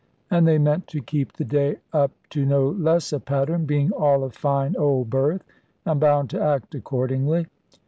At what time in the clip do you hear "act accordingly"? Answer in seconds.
6.41-7.45